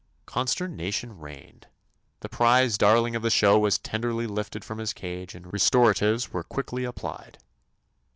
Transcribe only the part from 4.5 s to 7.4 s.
from his cage and restoratives were quickly applied.